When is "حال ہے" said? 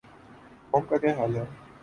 1.17-1.45